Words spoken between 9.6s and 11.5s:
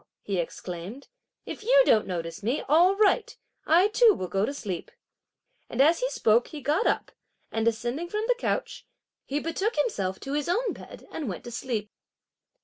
himself to his own bed and went